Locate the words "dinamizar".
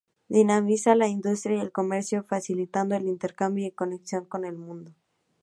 0.29-0.97